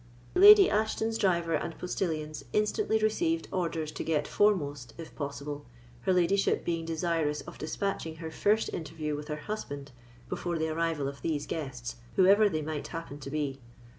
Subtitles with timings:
[0.33, 5.67] Lady Ashton's driver and postilions instantly received orders to get foremost, if possible,
[5.99, 9.91] her ladyship being desirous of despatching her first interview with her husband
[10.27, 13.59] before the arrival of these guests, whoever they might happen to be.